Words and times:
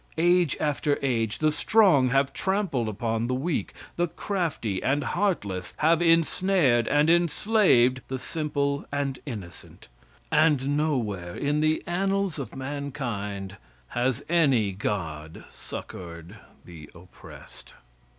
Age 0.17 0.57
after 0.59 0.97
age, 1.03 1.37
the 1.37 1.51
strong 1.51 2.09
have 2.09 2.33
trampled 2.33 2.89
upon 2.89 3.27
the 3.27 3.35
weak; 3.35 3.71
the 3.97 4.07
crafty 4.07 4.81
and 4.81 5.03
heartless 5.03 5.75
have 5.77 6.01
ensnared 6.01 6.87
and 6.87 7.07
enslaved 7.07 8.01
the 8.07 8.17
simple 8.17 8.83
and 8.91 9.19
innocent, 9.27 9.89
and 10.31 10.75
nowhere, 10.75 11.35
in 11.35 11.57
all 11.57 11.61
the 11.61 11.83
annals 11.85 12.39
of 12.39 12.55
mankind, 12.55 13.57
has 13.89 14.23
any 14.27 14.71
god 14.71 15.43
succored 15.51 16.35
the 16.65 16.89
oppressed. 16.95 17.75